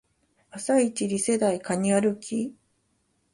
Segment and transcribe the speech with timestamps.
[0.49, 2.55] 朝イチリセ台カニ歩き